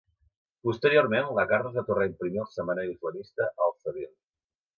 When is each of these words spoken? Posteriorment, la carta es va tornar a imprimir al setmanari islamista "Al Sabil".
Posteriorment, 0.69 1.29
la 1.39 1.45
carta 1.51 1.69
es 1.73 1.75
va 1.75 1.83
tornar 1.89 2.07
a 2.07 2.11
imprimir 2.13 2.41
al 2.45 2.49
setmanari 2.55 2.93
islamista 2.95 3.49
"Al 3.69 3.77
Sabil". 3.85 4.11